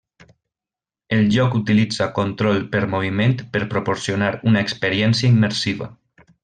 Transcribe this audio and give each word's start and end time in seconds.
El 1.17 1.21
joc 1.35 1.57
utilitza 1.59 2.07
control 2.17 2.59
per 2.73 2.83
moviment 2.97 3.39
per 3.55 3.65
proporcionar 3.77 4.35
una 4.53 4.67
experiència 4.69 5.35
immersiva. 5.39 5.97